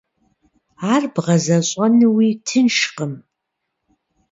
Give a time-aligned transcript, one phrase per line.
[0.93, 3.13] Ар бгъэзэщӏэнуи тыншкъым.